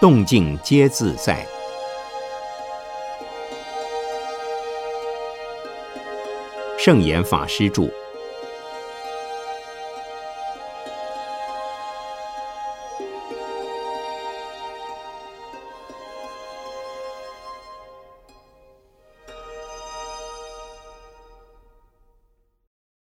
[0.00, 1.46] 动静皆自在。
[6.78, 7.86] 圣严法师著。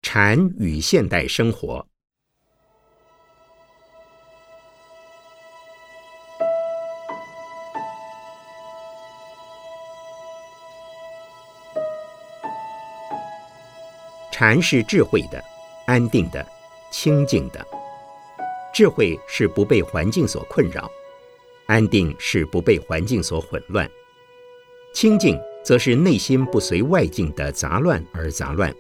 [0.02, 1.93] 禅与现代生活。
[14.46, 15.42] 禅是智慧的、
[15.86, 16.46] 安定的、
[16.92, 17.66] 清净的。
[18.74, 20.92] 智慧是不被环境所困扰，
[21.66, 23.90] 安定是不被环境所混乱，
[24.94, 28.76] 清净则是内心不随外境的杂乱而杂乱，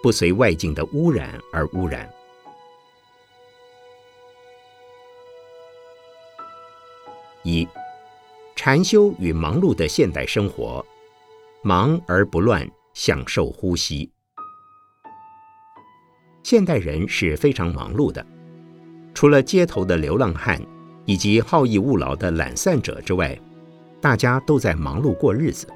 [0.00, 2.08] 不随外境的污染而污染。
[7.42, 7.66] 一，
[8.54, 10.86] 禅修与忙碌的现代生活，
[11.64, 12.64] 忙而不乱，
[12.94, 14.08] 享受呼吸。
[16.42, 18.24] 现代人是非常忙碌的，
[19.14, 20.60] 除了街头的流浪汉
[21.04, 23.38] 以及好逸恶劳的懒散者之外，
[24.00, 25.66] 大家都在忙碌过日子。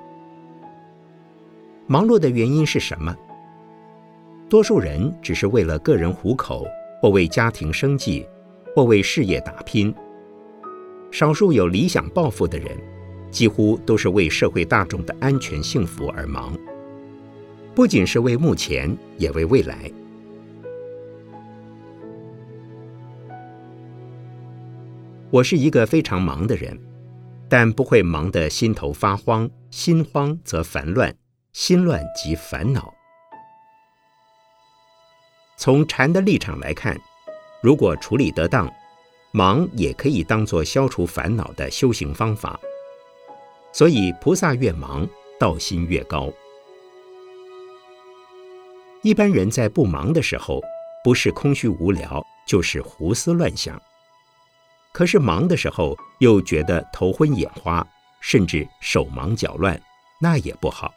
[1.86, 3.14] 忙碌的原因是什么？
[4.48, 6.66] 多数人只是为了个人糊口，
[7.00, 8.26] 或为家庭生计，
[8.74, 9.92] 或为事业打拼；
[11.10, 12.76] 少数有理想抱负的人，
[13.30, 16.56] 几乎都是为社会大众的安全幸福而忙，
[17.74, 19.90] 不仅是为目前，也为未来。
[25.34, 26.80] 我是一个非常忙的人，
[27.48, 31.12] 但不会忙得心头发慌，心慌则烦乱，
[31.52, 32.94] 心乱即烦恼。
[35.56, 36.96] 从禅的立场来看，
[37.60, 38.72] 如果处理得当，
[39.32, 42.56] 忙也可以当作消除烦恼的修行方法。
[43.72, 45.04] 所以，菩萨越忙，
[45.40, 46.32] 道心越高。
[49.02, 50.62] 一般人在不忙的时候，
[51.02, 53.82] 不是空虚无聊，就是胡思乱想。
[54.94, 57.84] 可是忙的时候又觉得头昏眼花，
[58.20, 59.78] 甚至手忙脚乱，
[60.20, 60.94] 那也不好。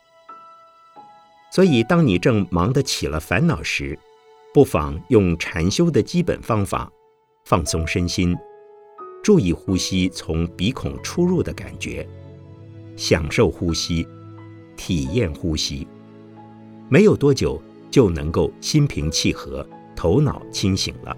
[1.51, 3.97] 所以，当你正忙得起了烦恼时，
[4.53, 6.87] 不妨用禅修的基本方法，
[7.45, 8.37] 放松身心，
[9.23, 12.07] 注意呼吸从鼻孔出入的感觉，
[12.95, 14.07] 享受呼吸，
[14.75, 15.87] 体验呼吸。
[16.87, 17.59] 没有多久，
[17.89, 21.17] 就能够心平气和，头脑清醒了。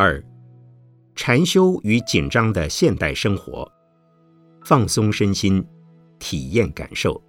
[0.00, 0.24] 二，
[1.16, 3.68] 禅修与紧张的现代生活，
[4.64, 5.66] 放松身心，
[6.20, 7.20] 体验感受。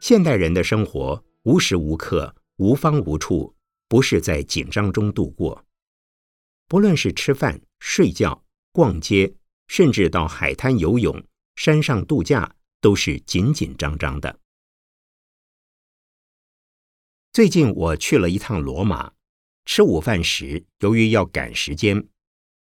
[0.00, 3.52] 现代人的生活无时无刻、无方无处，
[3.88, 5.60] 不是在紧张中度过。
[6.68, 9.34] 不论是吃饭、睡觉、逛街，
[9.66, 11.20] 甚至到海滩游泳、
[11.56, 14.38] 山上度假，都是紧紧张张的。
[17.32, 19.13] 最近我去了一趟罗马。
[19.64, 22.06] 吃午饭时，由于要赶时间，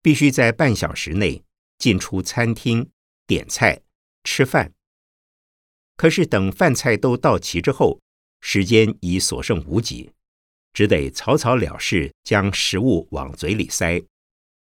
[0.03, 1.43] 必须在半小时内
[1.79, 2.91] 进出餐厅
[3.27, 3.81] 点菜
[4.25, 4.73] 吃饭。
[5.97, 8.01] 可是等饭菜都到齐之后，
[8.41, 10.11] 时间已所剩无几，
[10.73, 14.03] 只得草草了事，将食物往嘴里塞。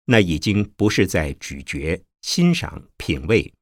[0.06, 3.54] 那已经不是在咀嚼、欣赏、品味，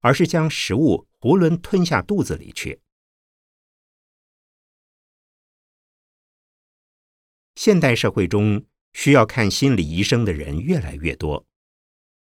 [0.00, 2.80] 而是将食物囫囵吞下肚子里去。
[7.60, 11.46] 现代社会中，需要看心理医生的人越来越多，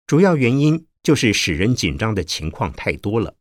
[0.06, 3.34] 主要原因就是使人紧张的情况太多了。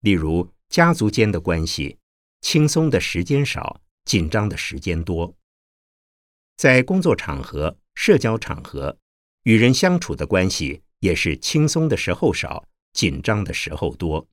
[0.00, 1.98] 例如，家族间的关系，
[2.40, 5.36] 轻松的时间少，紧张的时间多；
[6.56, 8.98] 在工作场合、社交场合，
[9.44, 14.28] 与人相处的关系也是轻松的时候少，紧张的时候多。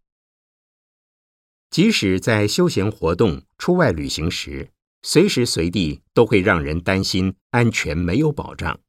[1.69, 8.79] 即使在休闲活动、出外旅行时，随时随地都会让人担心安全没有保障，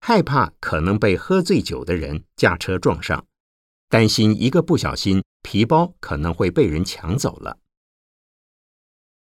[0.00, 3.26] 害怕可能被喝醉酒的人驾车撞上，
[3.88, 7.58] 担心一个不小心皮包可能会被人抢走了。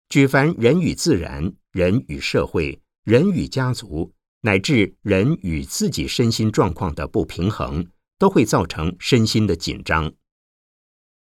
[0.09, 7.87] 举凡人与自然、人与社会、人与家族，乃至人与自己身心状况的不平衡，
[8.19, 10.13] 都会造成身心的紧张。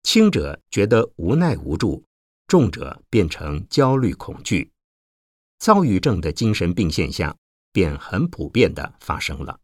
[0.02, 2.04] 轻者觉得无奈无助。
[2.50, 4.72] 重者变成焦虑恐惧，
[5.60, 7.38] 躁郁症的精神病现象
[7.70, 9.60] 便很普遍的发生了。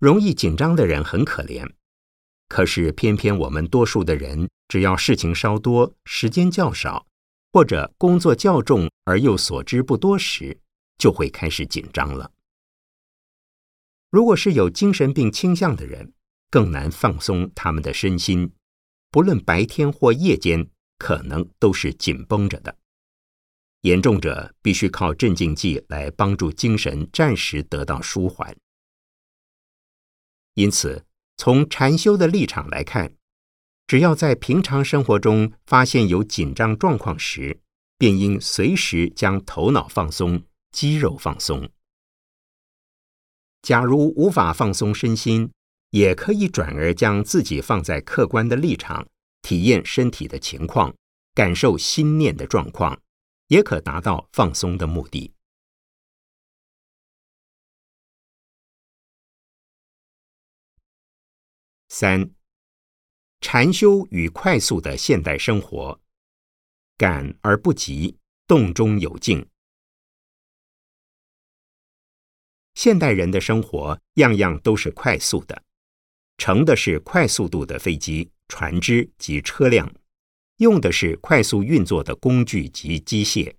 [0.00, 1.72] 容易紧张的人很可怜，
[2.48, 7.06] 可是偏偏我们多数的人，只要事情稍多、时间较少，
[7.52, 10.58] 或者工作较重而又所知不多时，
[10.98, 12.32] 就会开始紧张了。
[14.10, 16.12] 如果是有精神病倾向的人，
[16.50, 18.52] 更难放松他们的身心，
[19.10, 20.68] 不论白天或夜间，
[20.98, 22.76] 可能都是紧绷着的。
[23.82, 28.54] 严重者必须靠镇静剂来帮助精神暂时得到舒缓。
[30.54, 31.06] 因此，
[31.38, 33.14] 从禅修的立场来看，
[33.86, 37.60] 只要在平常生活中发现有紧张状况时，
[37.96, 40.42] 便应随时将头脑放松、
[40.72, 41.70] 肌肉放松。
[43.62, 45.50] 假如无法放松身心，
[45.90, 49.06] 也可以转而将自己放在客观的立场，
[49.42, 50.94] 体验身体的情况，
[51.34, 53.00] 感受心念的状况。
[53.50, 55.34] 也可达到放松的目的。
[61.88, 62.30] 三、
[63.40, 66.00] 禅修与快速的现代生活，
[66.96, 68.16] 赶而不急，
[68.46, 69.48] 动中有静。
[72.74, 75.64] 现代人的生活样样都是快速的，
[76.40, 79.94] 乘的是快速度的飞机、船只及车辆。
[80.56, 83.54] 用的是快速运作的工具及机械，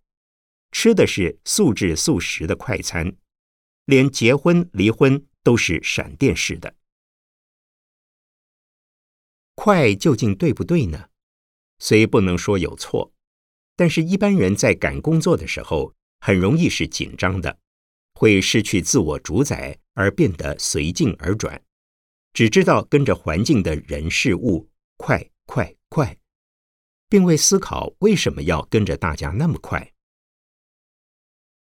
[0.71, 3.15] 吃的是速制速食的快餐，
[3.85, 6.73] 连结婚离婚都是闪电式的。
[9.53, 11.09] 快究竟对不对呢？
[11.77, 13.13] 虽不能说有错，
[13.75, 17.59] 但是一般人在赶工作的时候，很容易是紧张的，
[18.15, 21.61] 会失去自我主宰，而变得随境而转，
[22.33, 26.17] 只知道跟着环境的人事物，快快快。
[27.09, 29.91] 并未思考为什么要跟着大家那么快。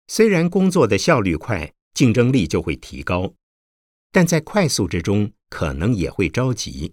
[0.08, 3.32] 虽然工作的效率快，竞争力就会提高，
[4.10, 6.92] 但在快速之中，可能也会着急。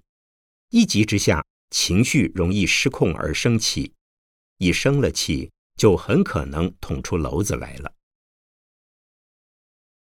[0.70, 3.94] 一急之下，情绪容易失控而生气，
[4.58, 7.94] 一生了气，就很可能捅出篓子来了。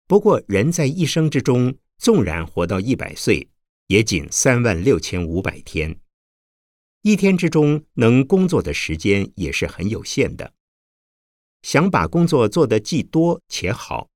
[0.07, 3.49] 不过，人在一生之中，纵然活到一百岁，
[3.87, 5.99] 也仅三万六千五百天。
[7.01, 10.53] 一天之中能工作的时间也是很有限的，
[11.61, 14.09] 想把工作做得既多且好，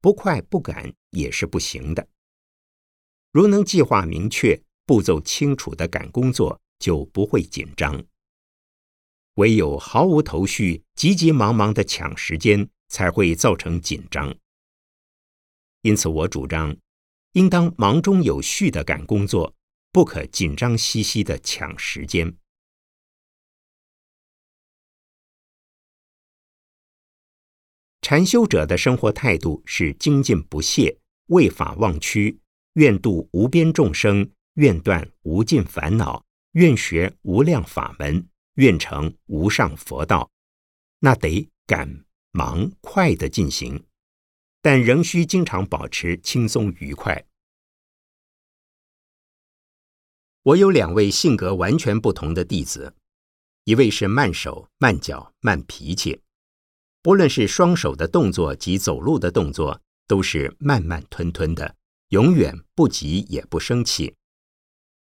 [0.00, 2.08] 不快不赶也是不行的。
[3.32, 8.04] 如能计划明确、步骤清楚的赶工作，就不会紧张。
[9.34, 14.34] 唯有毫无头绪、急急忙忙的抢时间，才会造成紧张。
[15.82, 16.74] 因此，我主张
[17.36, 19.54] 应当忙中有序的赶工作。
[19.92, 22.36] 不可紧张兮兮的抢时间。
[28.02, 30.98] 禅修者的生活态度是精进不懈、
[31.28, 32.38] 为法忘躯，
[32.74, 40.30] 愿度无边众生，愿断无尽烦恼，愿学无量法门，愿成无上佛道。
[40.98, 43.82] 那得赶、忙、快的进行，
[44.66, 47.24] 但仍需经常保持轻松愉快。
[50.42, 52.96] 我有两位性格完全不同的弟子，
[53.62, 56.20] 一位是慢手、慢脚、慢脾气，
[57.00, 61.76] 不论是双手的动作及走路的动作，都是慢慢吞吞的，
[62.08, 64.16] 永远不急也不生气。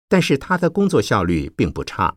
[0.08, 2.16] 但是他的工作效率并不差。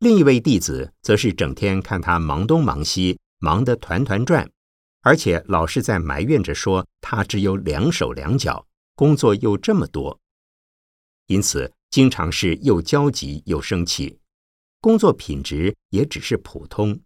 [0.00, 4.50] 另一位弟子则是整天看他忙东忙西，忙得团团转，
[5.00, 8.66] 而且老是在埋怨着说他只有两手两脚。
[8.94, 10.20] 工作又这么多，
[11.26, 14.18] 因此经常是又焦急又生气，
[14.80, 17.00] 工作品质也只是普通。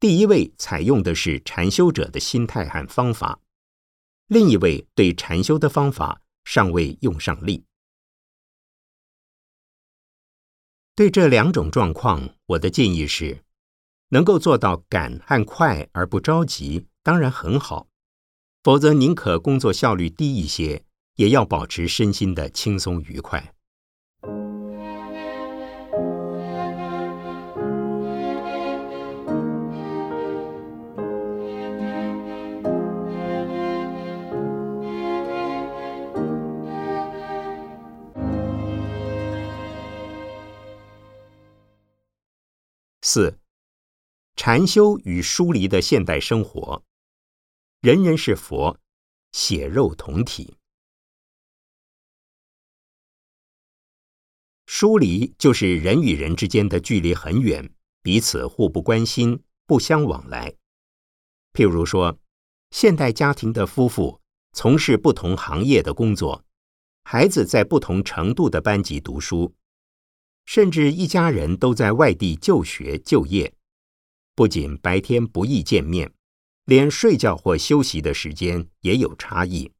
[0.00, 3.38] 第一位采用的是禅修者的心态和方法，
[4.28, 7.66] 另一位对禅修的方法尚未用上力。
[10.94, 13.44] 对这两种状况，我的建议是：
[14.10, 17.88] 能够做到赶和快而不着急，当然很好。
[18.62, 20.84] 否则，宁可工作效率低一些，
[21.16, 23.52] 也要保持身心的轻松愉快。
[43.02, 43.38] 四、
[44.36, 46.84] 禅修与疏离的现代生活。
[47.80, 48.78] 人人是佛，
[49.32, 50.54] 血肉同体。
[54.66, 60.54] 疏离就是人与人之间的距离很远，彼此互不关心，不相往来。
[61.54, 62.18] 譬如说，
[62.70, 64.20] 现代家庭的夫妇
[64.52, 66.44] 从事不同行业的工作，
[67.04, 69.54] 孩子在不同程度的班级读书，
[70.44, 73.55] 甚至一家人都在外地就学就业，
[74.36, 76.12] 不仅白天不易见面，
[76.66, 79.72] 连睡觉或休息的时间也有差异。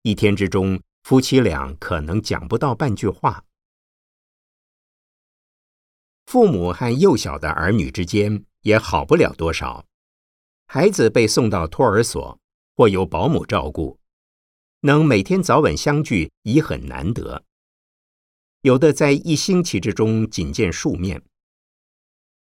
[0.00, 3.44] 一天之中，夫妻俩可能讲不到半句话。
[6.24, 9.84] 父母和幼小的儿女之间也好不了多少。
[10.66, 12.40] 孩子被送到托儿所
[12.74, 14.00] 或由保姆照顾，
[14.80, 17.44] 能每天早晚相聚已很难得。
[18.62, 21.22] 有的在一星期之中仅见数面。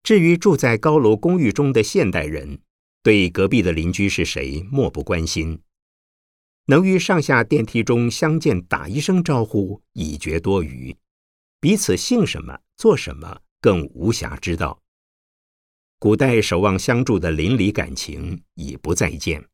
[0.04, 2.62] 至于住在高楼公寓中的现代人，
[3.04, 5.62] 对隔壁的邻居是谁漠不关心，
[6.66, 10.96] 能于上下电梯中相见打一声招呼已觉多余，
[11.60, 13.42] 彼此姓什么做什么。
[13.64, 14.82] 更无暇知道，
[16.00, 19.48] 古代守望相助的邻里感情已不再见。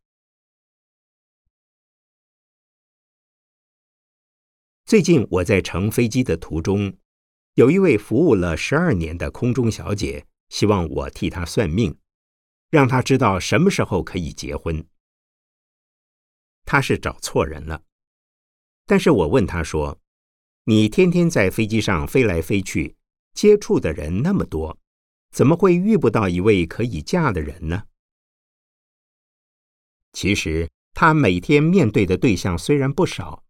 [4.85, 6.95] 最近我在乘飞机的途中，
[7.55, 11.97] 有一位服务了十二年的空中小姐，希望我替他算命，
[12.69, 14.87] 让他知道什么时候可以结婚。
[16.65, 17.83] 他是找错人了，
[18.85, 19.99] 但是我问他说
[20.65, 22.95] ：“你天天在飞机上飞来飞去。”
[23.37, 24.79] 接触的人那么多，
[25.29, 27.83] 怎么会遇不到一位可以嫁的人呢？
[30.11, 33.45] 其实他每天面对的对象虽然不少，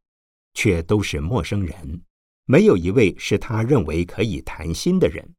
[0.54, 2.02] 却都是陌生人，
[2.44, 5.34] 没有一位是他认为可以谈心的人。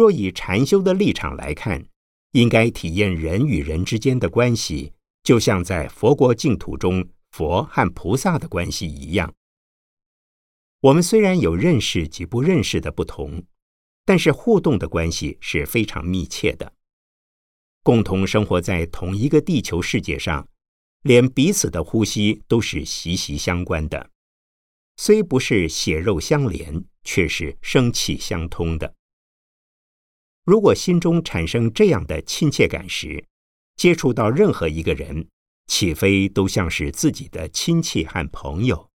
[0.00, 1.84] 若以禅修的立场来看，
[2.30, 9.34] 应该体验人与人之间的关系，就像在佛国净土中佛和菩萨的关系一样。
[10.80, 13.44] 我们虽然有认识及不认识的不同，
[14.06, 16.72] 但是互动的关系是非常密切的。
[17.82, 20.48] 共同生活在同一个地球世界上，
[21.02, 24.08] 连彼此的呼吸都是息息相关的。
[24.96, 28.94] 虽不是血肉相连，却是生气相通的。
[30.50, 33.24] 如果心中产生这样的亲切感时，
[33.76, 35.28] 接触到任何一个人，
[35.68, 38.90] 岂非都像是自己的亲戚和朋友？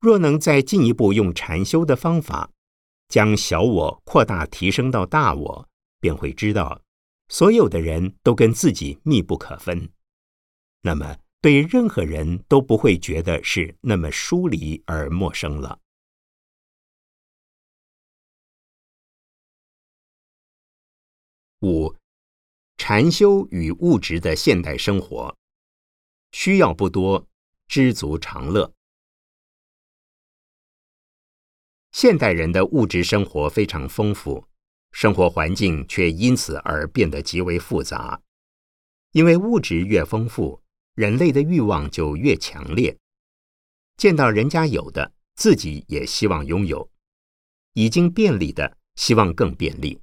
[0.00, 2.50] 若能再进一步用禅修的方法，
[3.06, 5.68] 将小我扩大提升到大我，
[6.00, 6.82] 便会知道，
[7.28, 9.88] 所有的人都跟自己密不可分。
[10.82, 15.79] 那么，对任何人都不会觉得是那么疏离而陌生了。
[21.62, 21.94] 五，
[22.78, 25.36] 禅修与物质的现代生活，
[26.32, 27.26] 需要不多，
[27.68, 28.72] 知足常乐。
[31.92, 34.46] 现代人的物质生活非常丰富，
[34.92, 38.22] 生活环境却因此而变得极为复杂。
[39.12, 40.62] 因为物质越丰富，
[40.94, 42.96] 人类的欲望就越强烈。
[43.98, 46.88] 见到人家有的，自己也希望拥有；
[47.74, 50.00] 已经便利的，希望更便利。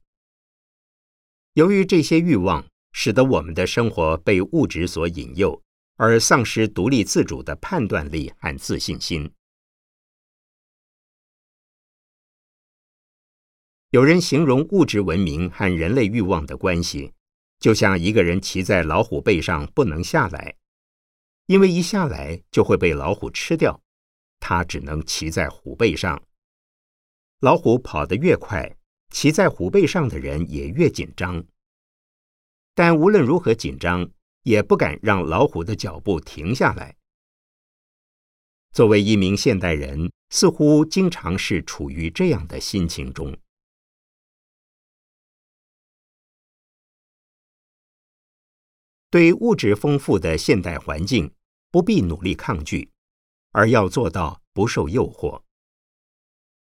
[1.57, 5.59] 由于这些欲望，使得我们的生活被物质所引诱，
[5.95, 9.31] 而丧失独立自主的判断力和自信心。
[13.89, 17.11] 有人形容物质文明和人类欲望的关系，
[17.59, 20.57] 就像一个人骑在老虎背上不能下来，
[21.47, 23.81] 因为一下来就会被老虎吃掉，
[24.39, 26.21] 他只能骑在虎背上。
[27.39, 28.77] 老虎跑得越快，
[29.09, 31.43] 骑在虎背上的人也越紧张。
[32.73, 34.09] 但无论如何紧张，
[34.43, 36.95] 也不敢让老虎的脚步停下来。
[38.71, 43.35] 作为一名现代人，似乎经常是处于这样的心情中。
[49.09, 51.33] 对物质丰富的现代环境，
[51.71, 52.91] 不必努力抗拒，
[53.51, 55.46] 而要做到不受诱惑。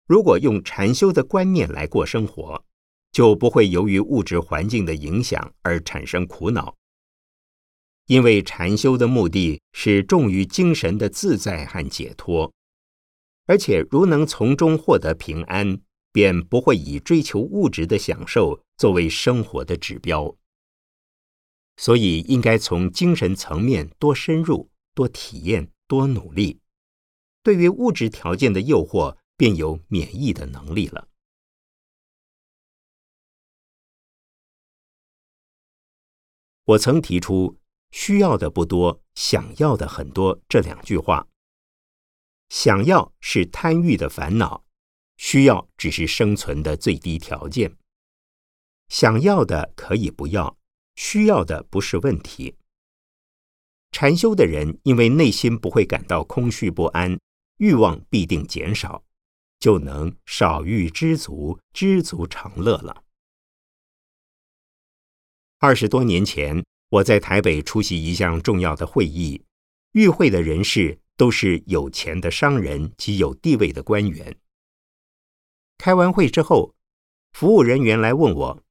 [0.10, 2.66] 如果用禅修的观念来过生活，
[3.12, 6.75] 就不会由于物质环境的影响而产生苦恼。
[8.08, 12.51] 因为禅修的目的是重于精神的自在和解脱，
[13.46, 15.80] 而且如能从中获得平安，
[16.12, 20.36] 便不会以追求物质的享受作为生活的指标。
[21.78, 26.60] 所以，应该从精神层面多深入、多体验、多努力，
[27.44, 31.08] 对于物质条件的诱惑，便有免疫的能力了。
[36.65, 37.58] 我曾提出
[37.89, 41.25] “需要的不多，想要的很多”这两句话。
[42.50, 44.65] 想要是贪欲的烦恼，
[45.15, 47.77] 需要只是生存的最低条件。
[48.89, 50.58] 想要的可以不要，
[50.98, 52.58] 需要的不是问题。
[53.91, 57.17] 禅修的人因为内心不会感到空虚不安，
[57.58, 59.03] 欲望必定减少，
[59.60, 63.04] 就能少欲知足，知足常乐了。
[65.60, 69.44] 二十多年前，我在台北出席一项重要的会议，
[69.92, 74.38] 与会的人士都是有钱的商人及有地位的官员。
[75.78, 76.74] 开完会之后，
[77.34, 78.63] 服务人员来问我：“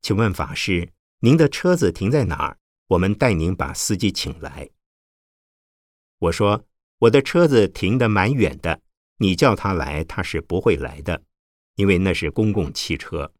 [0.00, 2.58] 请问法师，您的车子停在哪儿？
[2.86, 4.70] 我们带您把司机请来。”
[6.18, 6.64] 我说
[6.98, 8.80] ：“我的车子停得蛮远的，
[9.22, 11.22] 你叫他来，他是不会来的，
[11.76, 13.32] 因为那是公共汽车。”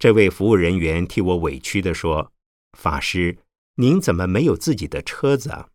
[0.00, 2.32] 这位服务人员替我委屈地说
[2.72, 3.38] ：“法师，
[3.74, 5.68] 您怎么没有自己的车子啊？”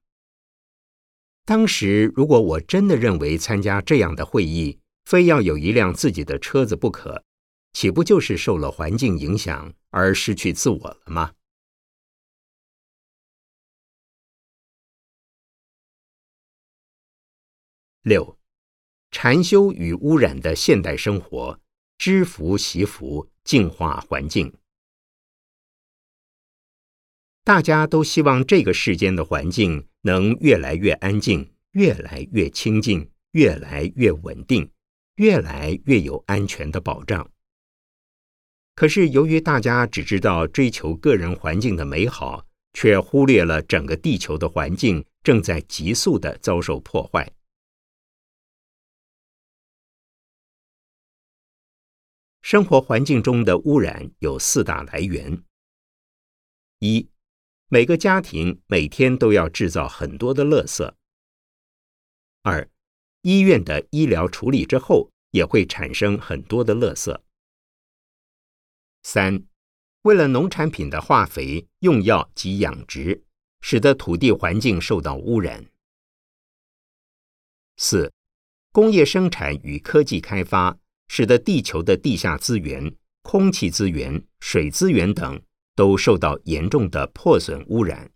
[1.46, 7.24] 当时，如果我真的认为参加这样的会议，非要有一辆自己的车子不可，
[7.74, 11.34] 岂不就是受了环境影响而失去自我了吗？
[18.03, 18.38] 六，
[19.11, 21.59] 禅修与污染的现代生活，
[21.97, 23.29] 知福惜福。
[23.45, 24.53] 净化环境，
[27.43, 34.69] 大家都希望这个世间的环境能越来越安静，越来越清净，越来越稳定，
[35.15, 37.27] 越来越有安全的保障。
[38.75, 47.27] 可是，由于大家只知道追求个人环境的美好，却忽略了整个地球的环境正在急速的遭受破坏。
[52.50, 55.44] 生活环境中的污染有四大来源：
[56.79, 57.08] 一，
[57.68, 60.91] 每个家庭每天都要制造很多的垃圾；
[62.41, 62.68] 二，
[63.22, 67.22] 医院的医疗处理之后也会产生很多的垃圾；
[69.03, 69.44] 三，
[70.01, 73.24] 为了农产品的化肥、用药及养殖，
[73.62, 75.66] 使得土地环境受到污染；
[77.77, 78.12] 四，
[78.72, 80.78] 工业生产与科技开发。
[81.09, 85.41] 使得地球的地下资源、空气资源、水资源等
[85.75, 88.09] 都受到严重的破损污染。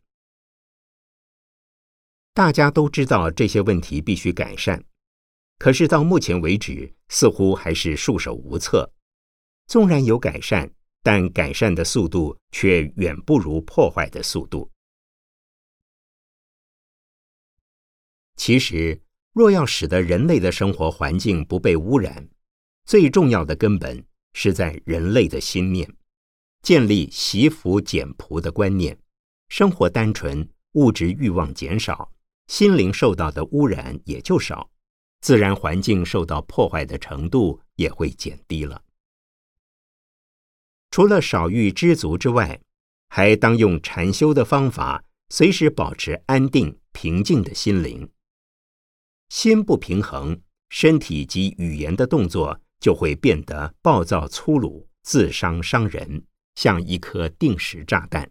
[2.34, 4.84] 大家都知道这些问题必须改善，
[5.60, 8.92] 可是到目前为止，似乎还是束手无策。
[9.68, 14.70] 纵然有改善，但改善的速度却远不如破坏的速度。
[18.36, 19.02] 其实，
[19.32, 22.28] 若要使得人类的生活环境不被污染，
[22.86, 25.90] 最重要的根本是在人类的心念，
[26.62, 28.98] 建立惜福俭朴的观念，
[29.50, 32.12] 生活单纯，物质欲望减少，
[32.48, 34.70] 心灵受到的污染也就少，
[35.22, 38.84] 自然环境受到破坏的程度也会减低了。
[40.92, 42.60] 除了少欲知足之外，
[43.10, 48.10] 还当用禅修的方法，随时保持安定平静的心灵。
[49.30, 52.60] 心不平衡，身体及语言的动作。
[52.84, 58.30] 就会变得暴躁粗鲁、自伤伤人，像一颗定时炸弹。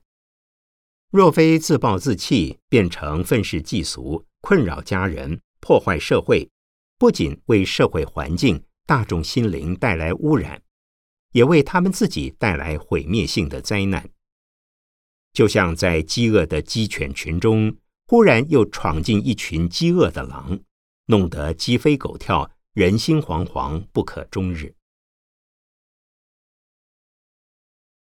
[1.11, 6.51] 若非自暴自弃，变成愤世嫉俗，困扰家人，破坏社会，
[6.99, 10.62] 不仅为社会环境、大众心灵带来污染，
[11.31, 14.11] 也为他们自己带来毁灭性的灾难。
[15.33, 17.75] 就像在饥饿的鸡犬群中，
[18.07, 20.61] 忽然又闯进一群饥饿的狼，
[21.07, 22.51] 弄得鸡飞狗跳。
[22.75, 24.75] 人心惶惶，不可终日。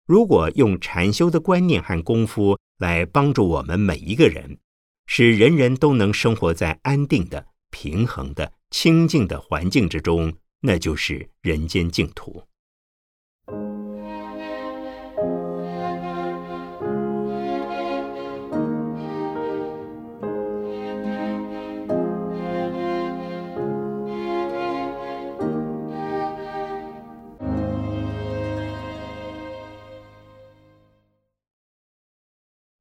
[0.07, 4.59] 如果用禅修的观念和功夫来帮助我们每一个人，
[5.07, 12.43] 使人人都能生活在安定的、平衡的、清净的环境之中，那就是人间净土。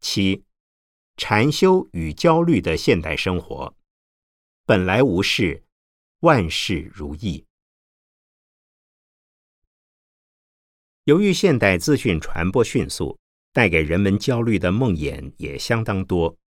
[0.04, 0.44] 七，
[1.16, 3.74] 禅修与焦虑的现代生活，
[4.66, 5.64] 本来无事，
[6.20, 7.46] 万事如意。
[11.06, 13.18] 由于现代资讯传播迅速，
[13.54, 16.38] 带给人们焦虑的梦魇也相当多。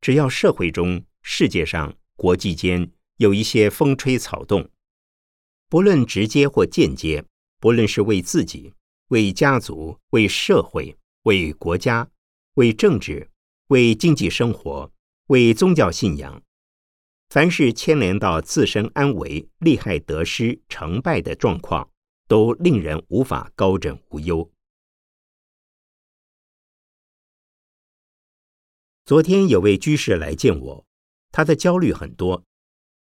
[0.00, 4.70] 只要社会中、世界上、国际间有一些风吹草动，
[5.68, 7.24] 不论直接或间接，
[7.58, 8.72] 不论是为自己、
[9.08, 12.08] 为家族、为社会、为国家。
[12.56, 13.30] 为政治、
[13.66, 14.90] 为经济生活、
[15.26, 16.42] 为宗教信仰，
[17.28, 21.90] 凡是牵连到自身安危、利害得失、成败的状况，
[22.26, 24.50] 都令人无法高枕无忧。
[29.04, 30.86] 昨天有位居士来见我，
[31.32, 32.42] 他的焦虑很多。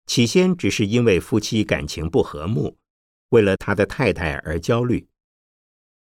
[0.08, 2.80] 起先只是因为夫妻感情不和睦，
[3.30, 5.08] 为了他的太太而焦虑。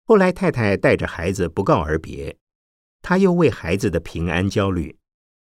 [0.05, 2.39] 后来太太带着孩子不告而别，
[3.01, 4.99] 他又为孩子的平安焦虑，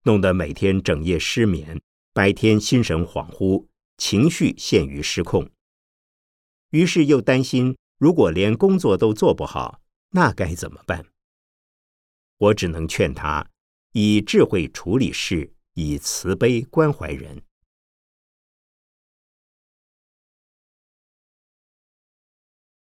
[0.04, 1.80] 弄得每天整夜失眠，
[2.12, 3.66] 白天心神恍惚，
[3.98, 5.50] 情绪陷于失控。
[6.70, 11.06] 于是又担心，如果连工作都做不好，那该怎么办？
[12.38, 13.50] 我只能劝他
[13.92, 17.42] 以智慧处理事，以慈悲关怀人。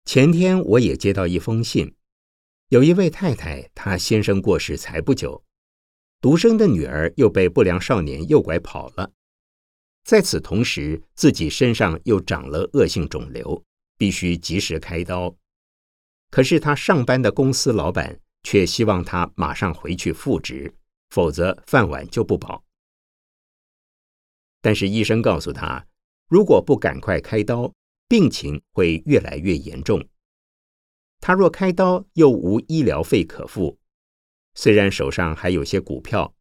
[0.06, 1.96] 前天我也接到一封信，
[2.72, 5.44] 有一位太太，她先生过世才不久，
[6.22, 9.12] 独生的女儿又被不良少年诱拐跑了，
[10.06, 13.62] 在此同时，自己身上又长了恶性肿瘤，
[13.98, 15.36] 必须及时开刀。
[16.30, 20.74] 可是他上班的公司老板却希望他马上回去复职，
[21.10, 22.64] 否则饭碗就不保。
[24.62, 25.86] 但是医生告诉他，
[26.30, 27.74] 如果不赶快开刀，
[28.08, 30.02] 病情会越来越严重。
[31.22, 33.78] 他若开刀，又无医疗费可付。
[34.56, 36.36] 虽然手上还有些股票，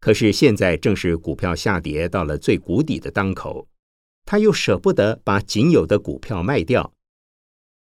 [0.00, 3.68] 可是现在正是股票下跌到了最谷底的当口，
[4.24, 6.92] 他又舍不得把仅有的股票卖掉。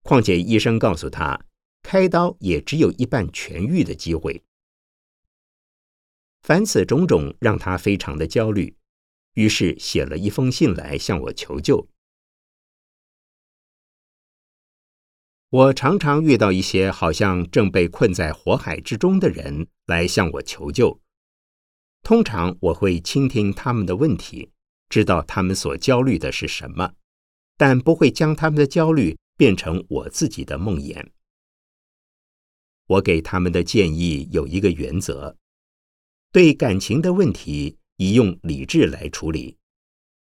[0.02, 1.44] 况且医生告诉他，
[1.82, 4.42] 开刀也只有一半痊愈的机会。
[6.42, 8.74] 凡此种种，让他非常的焦虑，
[9.34, 11.86] 于是写了一封信来向我求救。
[15.50, 21.00] 我常常遇到一些好像正被困在火海之中的人来向我求救。
[22.02, 24.50] 通常我会倾听他们的问题，
[24.90, 26.92] 知道他们所焦虑的是什么，
[27.56, 31.06] 但不会将他们的焦虑变成我自己的梦魇。
[32.86, 35.34] 我给他们的建议有一个原则：
[36.30, 39.56] 对感情的问题，宜用理智来处理；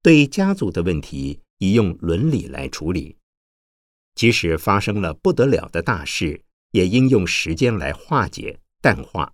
[0.04, 3.18] 对家族的问题，宜用伦理来处理。
[4.16, 9.34] 即使发生了不得了的大事，也应用时间来化解、淡化。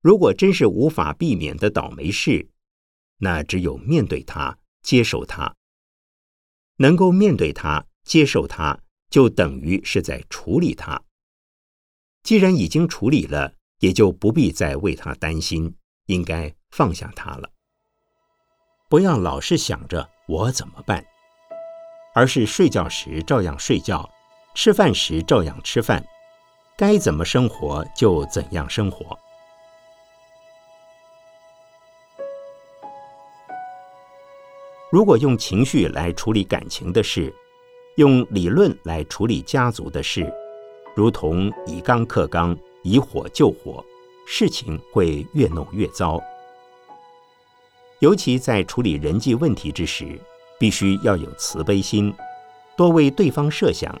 [0.00, 2.48] 如果真是无法避免的倒霉事，
[3.18, 5.54] 那只有面对它、接受它。
[6.76, 8.78] 能够面对它、接受它，
[9.10, 11.02] 就等于是在处理它。
[12.22, 15.74] 既然已经处理了，也就不必再为它担心，
[16.06, 17.50] 应该放下它了。
[18.88, 21.04] 不要老是想着我怎么办。
[22.18, 24.10] 而是睡觉时照样睡觉，
[24.52, 26.04] 吃饭时照样吃饭，
[26.76, 29.16] 该怎么生活就怎样生活。
[34.90, 37.32] 如果用情绪来处理感情的事，
[37.98, 40.28] 用理论来处理家族的事，
[40.96, 43.84] 如同以刚克刚，以火救火，
[44.26, 46.20] 事情会越弄越糟。
[48.00, 50.20] 尤其在处理人际问题之时。
[50.58, 52.12] 必须要有慈悲心，
[52.76, 53.94] 多为对方设想，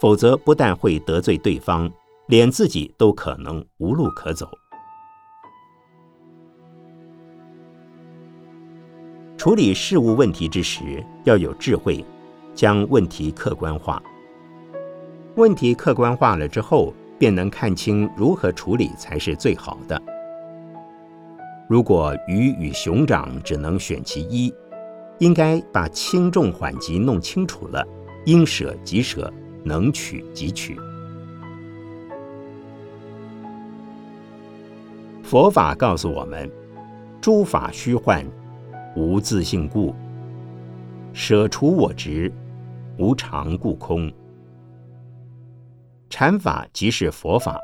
[0.00, 1.90] 否则不但会得罪对方，
[2.26, 4.48] 连自己都可能无路可走。
[9.36, 12.04] 处理事务问题之时，要有智慧，
[12.54, 14.00] 将问题客观化。
[15.34, 20.00] 问题客观化了之后，便能看清如何处理才是最好的。
[21.68, 24.52] 如果鱼与熊掌只能选其一。
[25.22, 27.86] 应该把轻重缓急弄清楚了，
[28.24, 29.32] 应舍即舍，
[29.62, 30.76] 能取即取。
[35.22, 36.50] 佛法告诉我们：
[37.20, 38.26] 诸法虚幻，
[38.96, 39.94] 无自性故；
[41.12, 42.28] 舍除我执，
[42.98, 44.12] 无常故空。
[46.10, 47.60] 禅法即是佛法，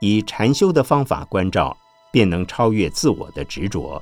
[0.00, 1.76] 以禅修的方法关照，
[2.12, 4.00] 便能超越自我的执着，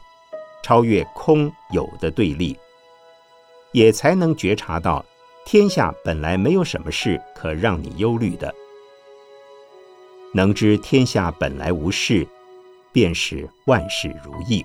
[0.63, 2.55] 超越空有的对立。
[3.75, 5.05] 也才能觉察到，
[5.45, 8.55] 天下本来没有什么事可让你忧虑的。
[10.33, 12.25] 能知天下本来无事，
[12.93, 14.65] 便是万事如意。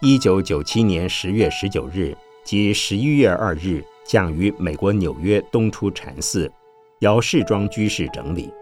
[0.00, 6.50] 一九九七年十月十九日及十一月二日，讲于美国纽约东出禅寺，
[6.98, 8.52] 姚世庄居士整理。